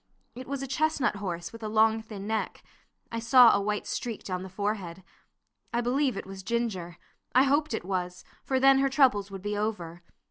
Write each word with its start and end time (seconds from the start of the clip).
It 0.33 0.47
was 0.47 0.63
a 0.63 0.67
chestnut 0.67 1.17
horse 1.17 1.53
with 1.53 1.61
a 1.61 1.67
long, 1.67 2.01
thin 2.01 2.25
neck. 2.25 2.63
I 3.11 3.19
saw 3.19 3.51
a 3.55 3.61
white 3.61 3.85
streak 3.85 4.23
down 4.23 4.41
the 4.41 4.49
forehead. 4.49 5.03
I 5.71 5.81
believe 5.81 6.17
it 6.17 6.25
was 6.25 6.41
Ginger; 6.41 6.97
I 7.35 7.43
hoped 7.43 7.71
it 7.71 7.85
was, 7.85 8.25
for 8.43 8.59
then 8.59 8.79
her 8.79 8.89
troubles 8.89 9.29
would 9.29 9.43
be 9.43 9.55
over. 9.55 10.01